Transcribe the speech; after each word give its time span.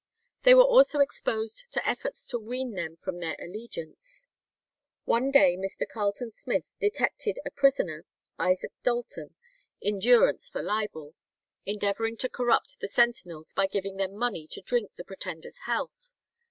They 0.41 0.55
were 0.55 0.63
also 0.63 0.97
exposed 0.99 1.65
to 1.73 1.87
efforts 1.87 2.25
to 2.29 2.39
wean 2.39 2.71
them 2.73 2.95
from 2.97 3.19
their 3.19 3.35
allegiance. 3.39 4.25
One 5.05 5.29
day 5.29 5.55
Mr. 5.55 5.87
Carleton 5.87 6.31
Smith 6.31 6.71
detected 6.79 7.37
a 7.45 7.51
prisoner, 7.51 8.07
Isaac 8.39 8.71
Dalton,[140:1] 8.81 9.33
in 9.83 9.99
durance 9.99 10.49
for 10.49 10.63
libel, 10.63 11.13
endeavouring 11.67 12.17
to 12.17 12.29
corrupt 12.29 12.79
the 12.79 12.87
sentinels 12.87 13.53
by 13.53 13.67
giving 13.67 13.97
them 13.97 14.15
money 14.17 14.47
to 14.47 14.61
drink 14.61 14.95
the 14.95 15.03
Pretender's 15.03 15.59
health. 15.67 16.15